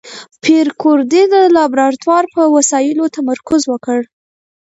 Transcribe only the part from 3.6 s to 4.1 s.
وکړ.